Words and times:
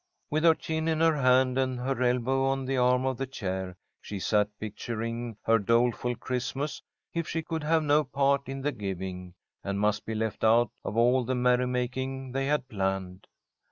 With 0.31 0.45
her 0.45 0.55
chin 0.55 0.87
in 0.87 0.99
her 0.99 1.15
hand 1.17 1.59
and 1.59 1.77
her 1.79 2.01
elbow 2.01 2.45
on 2.45 2.65
the 2.65 2.75
arm 2.75 3.05
of 3.05 3.17
the 3.17 3.27
chair, 3.27 3.77
she 4.01 4.17
sat 4.19 4.49
picturing 4.59 5.37
her 5.43 5.59
doleful 5.59 6.15
Christmas 6.15 6.81
if 7.13 7.27
she 7.29 7.43
could 7.43 7.63
have 7.63 7.83
no 7.83 8.03
part 8.03 8.49
in 8.49 8.63
the 8.63 8.71
giving, 8.71 9.35
and 9.63 9.79
must 9.79 10.03
be 10.07 10.15
left 10.15 10.43
out 10.43 10.71
of 10.83 10.97
all 10.97 11.23
the 11.23 11.35
merrymaking 11.35 12.31
they 12.31 12.47
had 12.47 12.67
planned. 12.67 13.27